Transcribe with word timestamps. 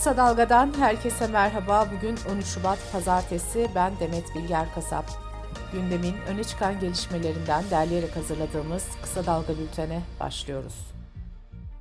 Kısa 0.00 0.16
Dalga'dan 0.16 0.72
herkese 0.78 1.26
merhaba. 1.26 1.88
Bugün 1.96 2.16
13 2.34 2.46
Şubat 2.46 2.78
Pazartesi. 2.92 3.68
Ben 3.74 3.92
Demet 4.00 4.34
Bilger 4.34 4.74
Kasap. 4.74 5.04
Gündemin 5.72 6.14
öne 6.28 6.44
çıkan 6.44 6.80
gelişmelerinden 6.80 7.64
derleyerek 7.70 8.16
hazırladığımız 8.16 8.86
Kısa 9.02 9.26
Dalga 9.26 9.58
bültene 9.58 10.00
başlıyoruz. 10.20 10.74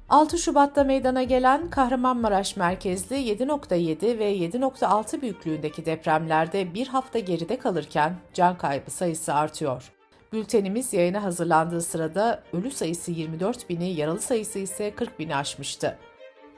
6 0.09 0.37
Şubat'ta 0.37 0.83
meydana 0.83 1.23
gelen 1.23 1.69
Kahramanmaraş 1.69 2.55
merkezli 2.55 3.15
7.7 3.15 4.19
ve 4.19 4.35
7.6 4.35 5.21
büyüklüğündeki 5.21 5.85
depremlerde 5.85 6.73
bir 6.73 6.87
hafta 6.87 7.19
geride 7.19 7.59
kalırken 7.59 8.15
can 8.33 8.57
kaybı 8.57 8.91
sayısı 8.91 9.33
artıyor. 9.33 9.91
Bültenimiz 10.33 10.93
yayına 10.93 11.23
hazırlandığı 11.23 11.81
sırada 11.81 12.43
ölü 12.53 12.71
sayısı 12.71 13.11
24 13.11 13.69
bini, 13.69 13.89
yaralı 13.89 14.21
sayısı 14.21 14.59
ise 14.59 14.95
40 14.95 15.19
bini 15.19 15.35
aşmıştı. 15.35 15.97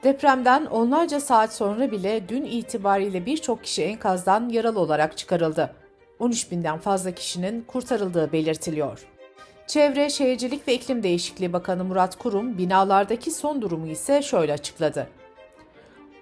Depremden 0.04 0.66
onlarca 0.66 1.20
saat 1.20 1.54
sonra 1.54 1.90
bile 1.90 2.28
dün 2.28 2.44
itibariyle 2.44 3.26
birçok 3.26 3.64
kişi 3.64 3.82
enkazdan 3.82 4.48
yaralı 4.48 4.80
olarak 4.80 5.18
çıkarıldı. 5.18 5.74
13 6.18 6.50
binden 6.50 6.78
fazla 6.78 7.10
kişinin 7.10 7.62
kurtarıldığı 7.62 8.32
belirtiliyor. 8.32 9.06
Çevre, 9.66 10.10
Şehircilik 10.10 10.68
ve 10.68 10.74
İklim 10.74 11.02
Değişikliği 11.02 11.52
Bakanı 11.52 11.84
Murat 11.84 12.18
Kurum 12.18 12.58
binalardaki 12.58 13.30
son 13.30 13.62
durumu 13.62 13.86
ise 13.86 14.22
şöyle 14.22 14.52
açıkladı. 14.52 15.08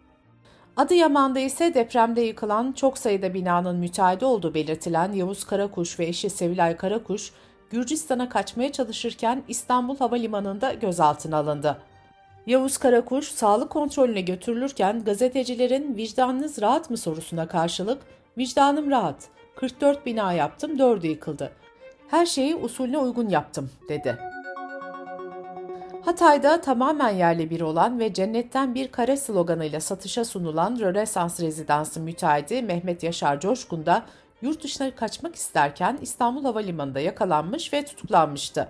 Adıyaman'da 0.79 1.41
ise 1.41 1.75
depremde 1.75 2.21
yıkılan 2.21 2.73
çok 2.73 2.99
sayıda 2.99 3.35
binanın 3.35 3.77
müteahhidi 3.77 4.25
olduğu 4.25 4.55
belirtilen 4.55 5.13
Yavuz 5.13 5.45
Karakuş 5.45 5.99
ve 5.99 6.07
eşi 6.07 6.31
Sevilay 6.31 6.77
Karakuş, 6.77 7.33
Gürcistan'a 7.71 8.29
kaçmaya 8.29 8.73
çalışırken 8.73 9.43
İstanbul 9.49 9.97
Havalimanı'nda 9.97 10.73
gözaltına 10.73 11.37
alındı. 11.37 11.79
Yavuz 12.47 12.79
Karakuş 12.79 13.29
sağlık 13.29 13.71
kontrolüne 13.71 14.21
götürülürken 14.21 15.05
gazetecilerin 15.05 15.97
vicdanınız 15.97 16.61
rahat 16.61 16.91
mı 16.91 16.97
sorusuna 16.97 17.49
karşılık 17.49 18.03
vicdanım 18.39 18.91
rahat, 18.91 19.29
44 19.57 20.07
bina 20.07 20.33
yaptım 20.33 20.77
4'ü 20.77 21.07
yıkıldı. 21.07 21.53
Her 22.09 22.27
şeyi 22.27 22.57
usulüne 22.57 22.99
uygun 22.99 23.29
yaptım 23.29 23.71
dedi. 23.89 24.19
Hatay'da 26.09 26.61
tamamen 26.61 27.11
yerli 27.11 27.51
bir 27.51 27.61
olan 27.61 27.99
ve 27.99 28.13
cennetten 28.13 28.75
bir 28.75 28.93
kare 28.93 29.17
sloganıyla 29.17 29.81
satışa 29.81 30.25
sunulan 30.25 30.79
Rönesans 30.81 31.41
Rezidansı 31.41 32.01
müteahhidi 32.01 32.63
Mehmet 32.63 33.03
Yaşar 33.03 33.41
Coşkun 33.41 33.87
da 33.87 34.03
yurt 34.43 34.63
dışına 34.63 34.95
kaçmak 34.95 35.35
isterken 35.35 35.99
İstanbul 36.03 36.45
Havalimanı'nda 36.45 37.01
yakalanmış 37.01 37.73
ve 37.73 37.85
tutuklanmıştı. 37.85 38.69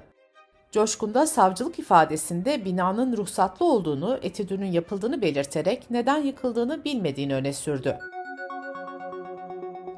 Coşkun'da 0.72 1.26
savcılık 1.26 1.78
ifadesinde 1.78 2.64
binanın 2.64 3.16
ruhsatlı 3.16 3.66
olduğunu, 3.66 4.18
etüdünün 4.22 4.72
yapıldığını 4.72 5.22
belirterek 5.22 5.90
neden 5.90 6.22
yıkıldığını 6.22 6.84
bilmediğini 6.84 7.34
öne 7.34 7.52
sürdü. 7.52 7.98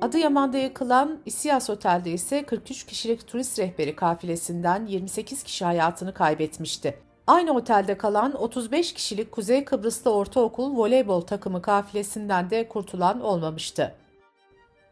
Adıyaman'da 0.01 0.59
yıkılan 0.59 1.19
İsiyas 1.27 1.71
Otel'de 1.71 2.11
ise 2.11 2.43
43 2.43 2.87
kişilik 2.87 3.27
turist 3.27 3.59
rehberi 3.59 3.97
kafilesinden 3.97 4.87
28 4.87 5.43
kişi 5.43 5.65
hayatını 5.65 6.15
kaybetmişti. 6.15 7.10
Aynı 7.31 7.53
otelde 7.53 7.99
kalan 7.99 8.43
35 8.43 8.95
kişilik 8.95 9.33
Kuzey 9.33 9.65
Kıbrıs'ta 9.65 10.11
ortaokul 10.11 10.77
voleybol 10.77 11.21
takımı 11.21 11.63
kafilesinden 11.63 12.51
de 12.51 12.69
kurtulan 12.69 13.21
olmamıştı. 13.21 13.95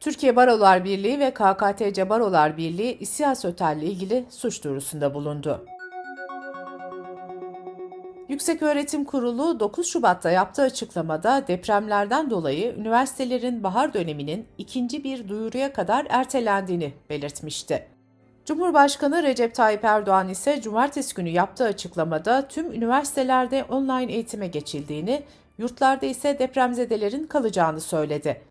Türkiye 0.00 0.36
Barolar 0.36 0.84
Birliği 0.84 1.18
ve 1.18 1.34
KKTC 1.34 2.08
Barolar 2.08 2.56
Birliği 2.56 2.98
İSİAS 2.98 3.44
Otel 3.44 3.76
ile 3.76 3.86
ilgili 3.86 4.24
suç 4.30 4.64
duyurusunda 4.64 5.14
bulundu. 5.14 5.64
Yükseköğretim 8.28 9.04
Kurulu 9.04 9.60
9 9.60 9.86
Şubat'ta 9.86 10.30
yaptığı 10.30 10.62
açıklamada 10.62 11.44
depremlerden 11.48 12.30
dolayı 12.30 12.74
üniversitelerin 12.76 13.62
bahar 13.62 13.94
döneminin 13.94 14.46
ikinci 14.58 15.04
bir 15.04 15.28
duyuruya 15.28 15.72
kadar 15.72 16.06
ertelendiğini 16.10 16.92
belirtmişti. 17.10 17.97
Cumhurbaşkanı 18.48 19.22
Recep 19.22 19.54
Tayyip 19.54 19.84
Erdoğan 19.84 20.28
ise 20.28 20.60
cumartesi 20.60 21.14
günü 21.14 21.28
yaptığı 21.28 21.64
açıklamada 21.64 22.48
tüm 22.48 22.72
üniversitelerde 22.72 23.64
online 23.64 24.12
eğitime 24.12 24.46
geçildiğini, 24.46 25.22
yurtlarda 25.58 26.06
ise 26.06 26.38
depremzedelerin 26.38 27.26
kalacağını 27.26 27.80
söyledi. 27.80 28.42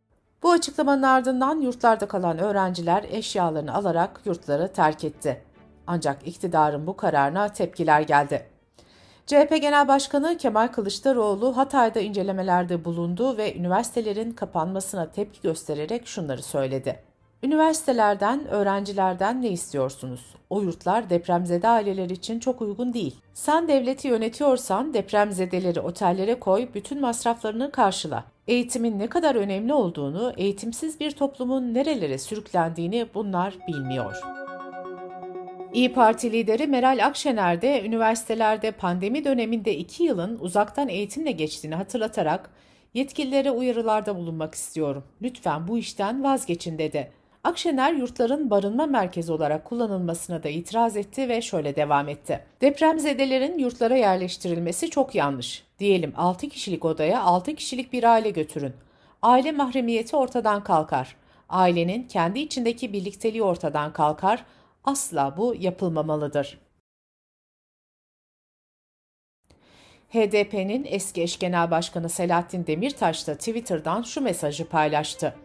Bu 0.44 0.52
açıklamanın 0.52 1.04
ardından 1.04 1.62
yurtlarda 1.62 2.08
kalan 2.08 2.38
öğrenciler 2.38 3.06
eşyalarını 3.12 3.74
alarak 3.74 4.22
yurtları 4.26 4.74
terk 4.74 5.04
etti. 5.04 5.42
Ancak 5.88 6.28
iktidarın 6.28 6.88
bu 6.88 6.98
kararına 6.98 7.54
tepkiler 7.54 8.02
geldi. 8.02 8.46
CHP 9.26 9.62
Genel 9.62 9.88
Başkanı 9.88 10.38
Kemal 10.38 10.68
Kılıçdaroğlu 10.68 11.58
Hatay'da 11.58 12.00
incelemelerde 12.00 12.86
bulundu 12.86 13.38
ve 13.38 13.56
üniversitelerin 13.56 14.32
kapanmasına 14.32 15.12
tepki 15.12 15.42
göstererek 15.42 16.08
şunları 16.08 16.44
söyledi. 16.44 17.07
Üniversitelerden, 17.44 18.48
öğrencilerden 18.48 19.42
ne 19.42 19.50
istiyorsunuz? 19.50 20.36
O 20.50 20.62
yurtlar 20.62 21.10
depremzede 21.10 21.68
aileler 21.68 22.10
için 22.10 22.40
çok 22.40 22.62
uygun 22.62 22.94
değil. 22.94 23.16
Sen 23.34 23.68
devleti 23.68 24.08
yönetiyorsan 24.08 24.94
depremzedeleri 24.94 25.80
otellere 25.80 26.40
koy, 26.40 26.68
bütün 26.74 27.02
masraflarını 27.02 27.72
karşıla. 27.72 28.24
Eğitimin 28.48 29.00
ne 29.00 29.08
kadar 29.08 29.36
önemli 29.36 29.74
olduğunu, 29.74 30.34
eğitimsiz 30.38 31.00
bir 31.00 31.12
toplumun 31.12 31.74
nerelere 31.74 32.18
sürüklendiğini 32.18 33.08
bunlar 33.14 33.54
bilmiyor. 33.68 34.22
İyi 35.74 35.94
Parti 35.94 36.32
lideri 36.32 36.68
Meral 36.68 37.06
Akşener 37.06 37.62
de 37.62 37.86
üniversitelerde 37.86 38.72
pandemi 38.72 39.26
döneminde 39.26 39.78
iki 39.78 40.04
yılın 40.04 40.38
uzaktan 40.40 40.90
eğitimle 40.90 41.32
geçtiğini 41.32 41.76
hatırlatarak 41.76 42.50
yetkililere 42.94 43.52
uyarılarda 43.52 44.16
bulunmak 44.16 44.56
istiyorum. 44.56 45.04
Lütfen 45.22 45.68
bu 45.68 45.78
işten 45.78 46.24
vazgeçin 46.24 46.78
dedi. 46.78 47.17
Akşener 47.44 47.94
yurtların 47.94 48.50
barınma 48.50 48.86
merkezi 48.86 49.32
olarak 49.32 49.66
kullanılmasına 49.66 50.44
da 50.44 50.50
itiraz 50.50 50.98
etti 50.98 51.30
ve 51.30 51.42
şöyle 51.42 51.76
devam 51.76 52.10
etti. 52.10 52.44
Depremzedelerin 52.62 53.58
yurtlara 53.60 53.96
yerleştirilmesi 53.96 54.90
çok 54.90 55.16
yanlış. 55.16 55.64
Diyelim 55.80 56.14
6 56.18 56.50
kişilik 56.50 56.86
odaya 56.86 57.22
6 57.22 57.56
kişilik 57.56 57.94
bir 57.94 58.04
aile 58.04 58.30
götürün. 58.30 58.74
Aile 59.22 59.52
mahremiyeti 59.52 60.16
ortadan 60.16 60.64
kalkar. 60.64 61.16
Ailenin 61.50 62.04
kendi 62.04 62.40
içindeki 62.40 62.94
birlikteliği 62.94 63.44
ortadan 63.44 63.94
kalkar. 63.94 64.46
Asla 64.84 65.38
bu 65.38 65.56
yapılmamalıdır. 65.60 66.60
HDP'nin 70.10 70.86
eski 70.90 71.22
eş 71.22 71.40
genel 71.40 71.72
başkanı 71.72 72.10
Selahattin 72.10 72.68
Demirtaş 72.68 73.28
da 73.28 73.36
Twitter'dan 73.36 74.02
şu 74.02 74.22
mesajı 74.22 74.70
paylaştı. 74.70 75.36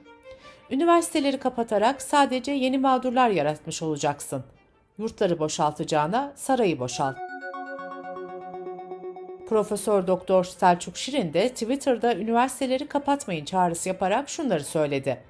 Üniversiteleri 0.71 1.39
kapatarak 1.39 2.03
sadece 2.03 2.53
yeni 2.53 2.79
mağdurlar 2.79 3.31
yaratmış 3.31 3.83
olacaksın. 3.83 4.45
Yurtları 4.99 5.39
boşaltacağına 5.39 6.33
sarayı 6.37 6.79
boşalt. 6.79 7.17
Profesör 9.49 10.07
Doktor 10.07 10.45
Selçuk 10.45 10.97
Şirin 10.97 11.33
de 11.33 11.49
Twitter'da 11.49 12.17
üniversiteleri 12.17 12.87
kapatmayın 12.87 13.45
çağrısı 13.45 13.89
yaparak 13.89 14.29
şunları 14.29 14.65
söyledi. 14.65 15.23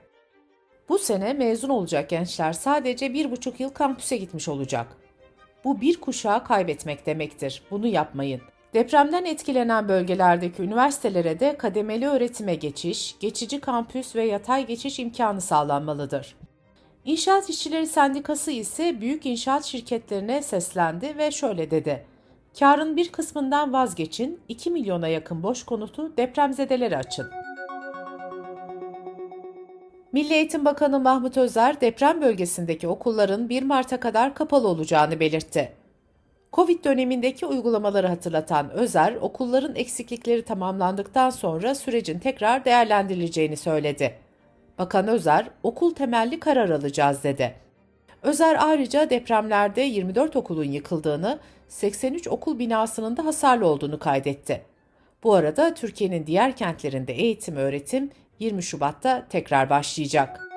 Bu 0.88 0.98
sene 0.98 1.32
mezun 1.32 1.68
olacak 1.68 2.08
gençler 2.08 2.52
sadece 2.52 3.14
bir 3.14 3.30
buçuk 3.30 3.60
yıl 3.60 3.70
kampüse 3.70 4.16
gitmiş 4.16 4.48
olacak. 4.48 4.86
Bu 5.64 5.80
bir 5.80 6.00
kuşağı 6.00 6.44
kaybetmek 6.44 7.06
demektir. 7.06 7.62
Bunu 7.70 7.86
yapmayın. 7.86 8.40
Depremden 8.74 9.24
etkilenen 9.24 9.88
bölgelerdeki 9.88 10.62
üniversitelere 10.62 11.40
de 11.40 11.56
kademeli 11.56 12.08
öğretime 12.08 12.54
geçiş, 12.54 13.16
geçici 13.20 13.60
kampüs 13.60 14.16
ve 14.16 14.24
yatay 14.24 14.66
geçiş 14.66 14.98
imkanı 14.98 15.40
sağlanmalıdır. 15.40 16.36
İnşaat 17.04 17.50
İşçileri 17.50 17.86
Sendikası 17.86 18.50
ise 18.50 19.00
büyük 19.00 19.26
inşaat 19.26 19.64
şirketlerine 19.64 20.42
seslendi 20.42 21.18
ve 21.18 21.30
şöyle 21.30 21.70
dedi. 21.70 22.06
Karın 22.58 22.96
bir 22.96 23.12
kısmından 23.12 23.72
vazgeçin, 23.72 24.40
2 24.48 24.70
milyona 24.70 25.08
yakın 25.08 25.42
boş 25.42 25.64
konutu 25.64 26.16
depremzedelere 26.16 26.96
açın. 26.96 27.30
Milli 30.12 30.34
Eğitim 30.34 30.64
Bakanı 30.64 31.00
Mahmut 31.00 31.36
Özer 31.36 31.80
deprem 31.80 32.22
bölgesindeki 32.22 32.88
okulların 32.88 33.48
1 33.48 33.62
Mart'a 33.62 34.00
kadar 34.00 34.34
kapalı 34.34 34.68
olacağını 34.68 35.20
belirtti. 35.20 35.81
Covid 36.52 36.84
dönemindeki 36.84 37.46
uygulamaları 37.46 38.06
hatırlatan 38.06 38.70
Özer, 38.70 39.14
okulların 39.20 39.74
eksiklikleri 39.74 40.42
tamamlandıktan 40.42 41.30
sonra 41.30 41.74
sürecin 41.74 42.18
tekrar 42.18 42.64
değerlendirileceğini 42.64 43.56
söyledi. 43.56 44.14
Bakan 44.78 45.08
Özer, 45.08 45.46
okul 45.62 45.94
temelli 45.94 46.40
karar 46.40 46.70
alacağız 46.70 47.24
dedi. 47.24 47.54
Özer 48.22 48.56
ayrıca 48.60 49.10
depremlerde 49.10 49.80
24 49.80 50.36
okulun 50.36 50.64
yıkıldığını, 50.64 51.38
83 51.68 52.28
okul 52.28 52.58
binasının 52.58 53.16
da 53.16 53.24
hasarlı 53.24 53.66
olduğunu 53.66 53.98
kaydetti. 53.98 54.62
Bu 55.22 55.34
arada 55.34 55.74
Türkiye'nin 55.74 56.26
diğer 56.26 56.56
kentlerinde 56.56 57.12
eğitim 57.12 57.56
öğretim 57.56 58.10
20 58.38 58.62
Şubat'ta 58.62 59.26
tekrar 59.28 59.70
başlayacak. 59.70 60.51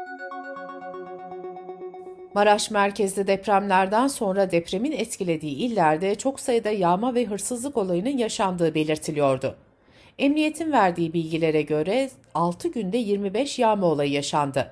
Maraş 2.35 2.71
merkezli 2.71 3.27
depremlerden 3.27 4.07
sonra 4.07 4.51
depremin 4.51 4.91
etkilediği 4.91 5.55
illerde 5.55 6.15
çok 6.15 6.39
sayıda 6.39 6.69
yağma 6.69 7.15
ve 7.15 7.25
hırsızlık 7.25 7.77
olayının 7.77 8.17
yaşandığı 8.17 8.75
belirtiliyordu. 8.75 9.55
Emniyetin 10.19 10.71
verdiği 10.71 11.13
bilgilere 11.13 11.61
göre 11.61 12.09
6 12.33 12.67
günde 12.67 12.97
25 12.97 13.59
yağma 13.59 13.85
olayı 13.85 14.11
yaşandı. 14.11 14.71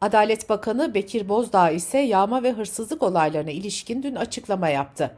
Adalet 0.00 0.48
Bakanı 0.48 0.94
Bekir 0.94 1.28
Bozdağ 1.28 1.70
ise 1.70 1.98
yağma 1.98 2.42
ve 2.42 2.52
hırsızlık 2.52 3.02
olaylarına 3.02 3.50
ilişkin 3.50 4.02
dün 4.02 4.14
açıklama 4.14 4.68
yaptı. 4.68 5.16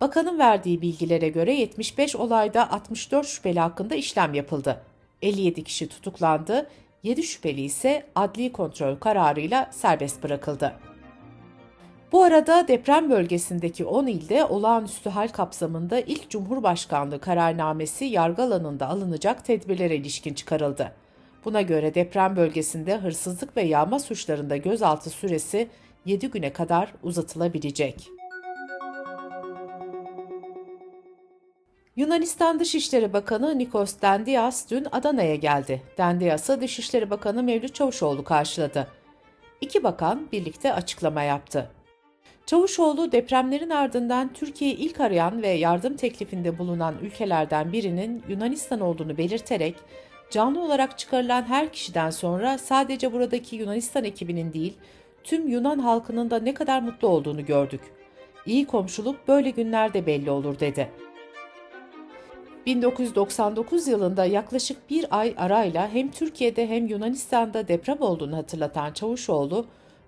Bakanın 0.00 0.38
verdiği 0.38 0.82
bilgilere 0.82 1.28
göre 1.28 1.54
75 1.54 2.16
olayda 2.16 2.70
64 2.70 3.26
şüpheli 3.26 3.60
hakkında 3.60 3.94
işlem 3.94 4.34
yapıldı. 4.34 4.82
57 5.22 5.64
kişi 5.64 5.88
tutuklandı, 5.88 6.70
7 7.02 7.22
şüpheli 7.22 7.60
ise 7.60 8.06
adli 8.14 8.52
kontrol 8.52 8.96
kararıyla 8.96 9.70
serbest 9.72 10.22
bırakıldı. 10.22 10.72
Bu 12.12 12.22
arada 12.22 12.68
deprem 12.68 13.10
bölgesindeki 13.10 13.84
10 13.84 14.06
ilde 14.06 14.44
olağanüstü 14.44 15.10
hal 15.10 15.28
kapsamında 15.28 16.00
ilk 16.00 16.30
Cumhurbaşkanlığı 16.30 17.20
kararnamesi 17.20 18.04
yargı 18.04 18.42
alanında 18.42 18.88
alınacak 18.88 19.44
tedbirlere 19.44 19.96
ilişkin 19.96 20.34
çıkarıldı. 20.34 20.92
Buna 21.44 21.62
göre 21.62 21.94
deprem 21.94 22.36
bölgesinde 22.36 22.96
hırsızlık 22.96 23.56
ve 23.56 23.62
yağma 23.62 23.98
suçlarında 23.98 24.56
gözaltı 24.56 25.10
süresi 25.10 25.68
7 26.04 26.30
güne 26.30 26.52
kadar 26.52 26.92
uzatılabilecek. 27.02 28.08
Yunanistan 31.96 32.60
Dışişleri 32.60 33.12
Bakanı 33.12 33.58
Nikos 33.58 33.94
Dendias 34.02 34.70
dün 34.70 34.86
Adana'ya 34.92 35.34
geldi. 35.34 35.82
Dendias'ı 35.98 36.60
Dışişleri 36.60 37.10
Bakanı 37.10 37.42
Mevlüt 37.42 37.74
Çavuşoğlu 37.74 38.24
karşıladı. 38.24 38.88
İki 39.60 39.84
bakan 39.84 40.28
birlikte 40.32 40.72
açıklama 40.72 41.22
yaptı. 41.22 41.70
Çavuşoğlu 42.46 43.12
depremlerin 43.12 43.70
ardından 43.70 44.32
Türkiye'yi 44.32 44.76
ilk 44.76 45.00
arayan 45.00 45.42
ve 45.42 45.48
yardım 45.48 45.96
teklifinde 45.96 46.58
bulunan 46.58 46.94
ülkelerden 47.02 47.72
birinin 47.72 48.22
Yunanistan 48.28 48.80
olduğunu 48.80 49.18
belirterek 49.18 49.76
canlı 50.30 50.60
olarak 50.62 50.98
çıkarılan 50.98 51.42
her 51.42 51.72
kişiden 51.72 52.10
sonra 52.10 52.58
sadece 52.58 53.12
buradaki 53.12 53.56
Yunanistan 53.56 54.04
ekibinin 54.04 54.52
değil, 54.52 54.76
tüm 55.24 55.48
Yunan 55.48 55.78
halkının 55.78 56.30
da 56.30 56.38
ne 56.38 56.54
kadar 56.54 56.82
mutlu 56.82 57.08
olduğunu 57.08 57.46
gördük. 57.46 57.80
İyi 58.46 58.66
komşuluk 58.66 59.28
böyle 59.28 59.50
günlerde 59.50 60.06
belli 60.06 60.30
olur 60.30 60.60
dedi. 60.60 60.90
1999 62.66 63.88
yılında 63.88 64.24
yaklaşık 64.24 64.90
bir 64.90 65.06
ay 65.10 65.34
arayla 65.38 65.88
hem 65.88 66.10
Türkiye'de 66.10 66.68
hem 66.68 66.86
Yunanistan'da 66.86 67.68
deprem 67.68 68.00
olduğunu 68.00 68.36
hatırlatan 68.36 68.92
Çavuşoğlu, 68.92 69.66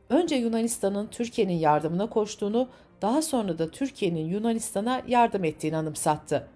önce 0.08 0.36
Yunanistan'ın 0.36 1.06
Türkiye'nin 1.06 1.58
yardımına 1.58 2.08
koştuğunu, 2.08 2.68
daha 3.02 3.22
sonra 3.22 3.58
da 3.58 3.70
Türkiye'nin 3.70 4.26
Yunanistan'a 4.28 5.02
yardım 5.08 5.44
ettiğini 5.44 5.76
anımsattı. 5.76 6.48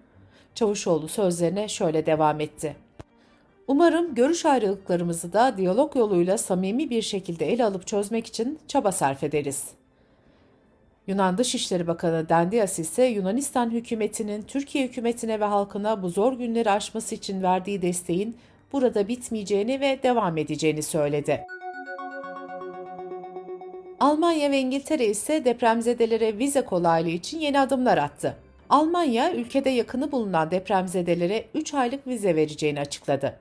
Çavuşoğlu 0.55 1.07
sözlerine 1.07 1.67
şöyle 1.67 2.05
devam 2.05 2.39
etti. 2.39 2.75
Umarım 3.67 4.15
görüş 4.15 4.45
ayrılıklarımızı 4.45 5.33
da 5.33 5.57
diyalog 5.57 5.95
yoluyla 5.95 6.37
samimi 6.37 6.89
bir 6.89 7.01
şekilde 7.01 7.51
ele 7.51 7.65
alıp 7.65 7.87
çözmek 7.87 8.25
için 8.25 8.59
çaba 8.67 8.91
sarf 8.91 9.23
ederiz. 9.23 9.67
Yunan 11.07 11.37
Dışişleri 11.37 11.87
Bakanı 11.87 12.29
Dendias 12.29 12.79
ise 12.79 13.03
Yunanistan 13.03 13.69
hükümetinin 13.69 14.41
Türkiye 14.41 14.87
hükümetine 14.87 15.39
ve 15.39 15.45
halkına 15.45 16.03
bu 16.03 16.09
zor 16.09 16.33
günleri 16.33 16.71
aşması 16.71 17.15
için 17.15 17.43
verdiği 17.43 17.81
desteğin 17.81 18.37
burada 18.73 19.07
bitmeyeceğini 19.07 19.81
ve 19.81 19.99
devam 20.03 20.37
edeceğini 20.37 20.83
söyledi. 20.83 21.45
Almanya 23.99 24.51
ve 24.51 24.59
İngiltere 24.59 25.05
ise 25.05 25.45
depremzedelere 25.45 26.37
vize 26.37 26.61
kolaylığı 26.61 27.09
için 27.09 27.39
yeni 27.39 27.59
adımlar 27.59 27.97
attı. 27.97 28.35
Almanya, 28.69 29.33
ülkede 29.33 29.69
yakını 29.69 30.11
bulunan 30.11 30.51
depremzedelere 30.51 31.45
3 31.53 31.73
aylık 31.73 32.07
vize 32.07 32.35
vereceğini 32.35 32.79
açıkladı. 32.79 33.39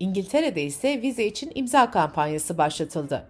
İngiltere'de 0.00 0.62
ise 0.62 1.02
vize 1.02 1.24
için 1.24 1.52
imza 1.54 1.90
kampanyası 1.90 2.58
başlatıldı. 2.58 3.26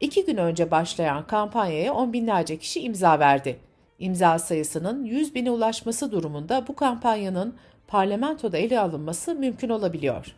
İki 0.00 0.24
gün 0.24 0.36
önce 0.36 0.70
başlayan 0.70 1.26
kampanyaya 1.26 1.94
on 1.94 2.12
binlerce 2.12 2.56
kişi 2.56 2.80
imza 2.80 3.18
verdi. 3.18 3.56
İmza 3.98 4.38
sayısının 4.38 5.04
100 5.04 5.34
bine 5.34 5.50
ulaşması 5.50 6.12
durumunda 6.12 6.64
bu 6.68 6.76
kampanyanın 6.76 7.54
parlamentoda 7.88 8.58
ele 8.58 8.80
alınması 8.80 9.34
mümkün 9.34 9.68
olabiliyor. 9.68 10.34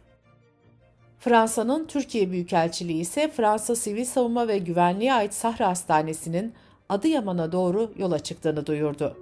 Fransa'nın 1.23 1.87
Türkiye 1.87 2.31
Büyükelçiliği 2.31 3.01
ise 3.01 3.29
Fransa 3.29 3.77
Sivil 3.77 4.05
Savunma 4.05 4.49
ve 4.49 4.59
Güvenliğe 4.59 5.15
ait 5.15 5.35
Sahra 5.35 5.69
Hastanesi'nin 5.69 6.53
Adıyaman'a 6.89 7.53
doğru 7.53 7.93
yola 7.99 8.19
çıktığını 8.19 8.67
duyurdu. 8.67 9.17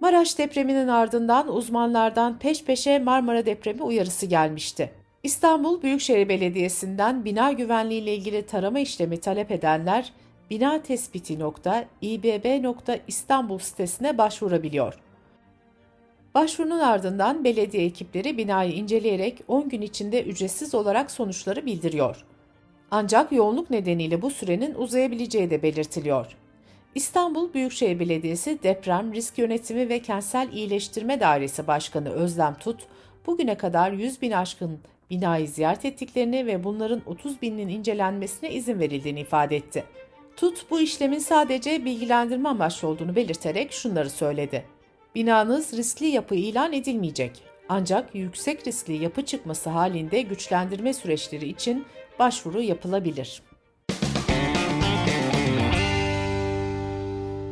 Maraş 0.00 0.38
depreminin 0.38 0.88
ardından 0.88 1.54
uzmanlardan 1.54 2.38
peş 2.38 2.64
peşe 2.64 2.98
Marmara 2.98 3.46
depremi 3.46 3.82
uyarısı 3.82 4.26
gelmişti. 4.26 4.90
İstanbul 5.22 5.82
Büyükşehir 5.82 6.28
Belediyesi'nden 6.28 7.24
bina 7.24 7.52
güvenliği 7.52 8.02
ile 8.02 8.14
ilgili 8.14 8.46
tarama 8.46 8.78
işlemi 8.78 9.20
talep 9.20 9.50
edenler 9.50 10.12
bina 10.50 10.82
tespiti.ibb.istanbul 10.82 13.58
sitesine 13.58 14.18
başvurabiliyor. 14.18 14.94
Başvurunun 16.34 16.80
ardından 16.80 17.44
belediye 17.44 17.84
ekipleri 17.84 18.38
binayı 18.38 18.72
inceleyerek 18.72 19.42
10 19.48 19.68
gün 19.68 19.82
içinde 19.82 20.22
ücretsiz 20.22 20.74
olarak 20.74 21.10
sonuçları 21.10 21.66
bildiriyor. 21.66 22.24
Ancak 22.90 23.32
yoğunluk 23.32 23.70
nedeniyle 23.70 24.22
bu 24.22 24.30
sürenin 24.30 24.74
uzayabileceği 24.74 25.50
de 25.50 25.62
belirtiliyor. 25.62 26.26
İstanbul 26.94 27.54
Büyükşehir 27.54 28.00
Belediyesi 28.00 28.62
Deprem 28.62 29.14
Risk 29.14 29.38
Yönetimi 29.38 29.88
ve 29.88 30.02
Kentsel 30.02 30.52
İyileştirme 30.52 31.20
Dairesi 31.20 31.66
Başkanı 31.66 32.10
Özlem 32.10 32.54
Tut, 32.54 32.86
bugüne 33.26 33.54
kadar 33.54 33.92
100 33.92 34.22
bin 34.22 34.30
aşkın 34.30 34.78
binayı 35.10 35.48
ziyaret 35.48 35.84
ettiklerini 35.84 36.46
ve 36.46 36.64
bunların 36.64 37.02
30 37.06 37.42
binin 37.42 37.68
incelenmesine 37.68 38.52
izin 38.52 38.80
verildiğini 38.80 39.20
ifade 39.20 39.56
etti. 39.56 39.84
Tut 40.36 40.70
bu 40.70 40.80
işlemin 40.80 41.18
sadece 41.18 41.84
bilgilendirme 41.84 42.48
amaçlı 42.48 42.88
olduğunu 42.88 43.16
belirterek 43.16 43.72
şunları 43.72 44.10
söyledi. 44.10 44.64
Binanız 45.14 45.72
riskli 45.72 46.06
yapı 46.06 46.34
ilan 46.34 46.72
edilmeyecek. 46.72 47.42
Ancak 47.68 48.14
yüksek 48.14 48.66
riskli 48.66 49.02
yapı 49.02 49.24
çıkması 49.24 49.70
halinde 49.70 50.22
güçlendirme 50.22 50.92
süreçleri 50.92 51.48
için 51.48 51.86
başvuru 52.18 52.62
yapılabilir. 52.62 53.42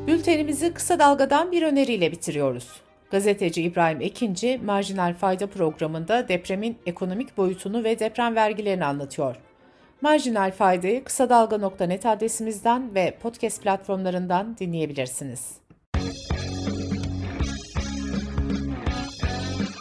Bültenimizi 0.07 0.75
kısa 0.75 0.99
dalgadan 0.99 1.53
bir 1.53 1.62
öneriyle 1.62 2.12
bitiriyoruz. 2.12 2.69
Gazeteci 3.11 3.62
İbrahim 3.62 4.00
Ekinci, 4.00 4.61
Marjinal 4.65 5.15
Fayda 5.15 5.47
programında 5.47 6.29
depremin 6.29 6.77
ekonomik 6.87 7.37
boyutunu 7.37 7.85
ve 7.85 7.99
deprem 7.99 8.35
vergilerini 8.35 8.85
anlatıyor. 8.85 9.37
Marjinal 10.00 10.53
Fayda'yı 10.53 11.05
kısa 11.05 11.29
dalga.net 11.29 12.07
adresimizden 12.07 12.95
ve 12.95 13.19
podcast 13.23 13.62
platformlarından 13.62 14.57
dinleyebilirsiniz. 14.59 15.68